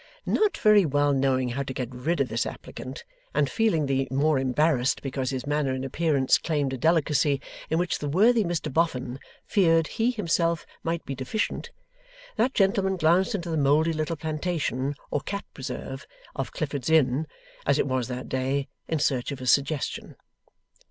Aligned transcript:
Not 0.25 0.57
very 0.57 0.83
well 0.83 1.13
knowing 1.13 1.49
how 1.49 1.61
to 1.61 1.75
get 1.75 1.93
rid 1.93 2.19
of 2.19 2.27
this 2.27 2.47
applicant, 2.47 3.03
and 3.35 3.47
feeling 3.47 3.85
the 3.85 4.07
more 4.09 4.39
embarrassed 4.39 5.03
because 5.03 5.29
his 5.29 5.45
manner 5.45 5.73
and 5.73 5.85
appearance 5.85 6.39
claimed 6.39 6.73
a 6.73 6.77
delicacy 6.79 7.39
in 7.69 7.77
which 7.77 7.99
the 7.99 8.09
worthy 8.09 8.43
Mr 8.43 8.73
Boffin 8.73 9.19
feared 9.45 9.85
he 9.85 10.09
himself 10.09 10.65
might 10.81 11.05
be 11.05 11.13
deficient, 11.13 11.69
that 12.35 12.55
gentleman 12.55 12.97
glanced 12.97 13.35
into 13.35 13.51
the 13.51 13.57
mouldy 13.57 13.93
little 13.93 14.15
plantation 14.15 14.95
or 15.11 15.21
cat 15.21 15.45
preserve, 15.53 16.07
of 16.35 16.51
Clifford's 16.51 16.89
Inn, 16.89 17.27
as 17.67 17.77
it 17.77 17.85
was 17.85 18.07
that 18.07 18.27
day, 18.27 18.69
in 18.87 18.97
search 18.97 19.31
of 19.31 19.39
a 19.39 19.45
suggestion. 19.45 20.15